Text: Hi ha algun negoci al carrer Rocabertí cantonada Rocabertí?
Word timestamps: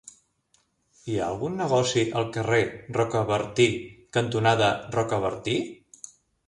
Hi 1.11 1.17
ha 1.23 1.27
algun 1.33 1.59
negoci 1.63 2.05
al 2.21 2.27
carrer 2.39 2.63
Rocabertí 2.99 3.69
cantonada 4.19 4.73
Rocabertí? 4.99 5.61